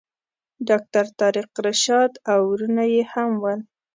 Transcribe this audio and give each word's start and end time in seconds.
ډاکټر 0.67 1.05
طارق 1.19 1.49
رشاد 1.67 2.11
او 2.31 2.39
وروڼه 2.51 2.83
یې 2.93 3.01
هم 3.11 3.29
ول. 3.43 3.59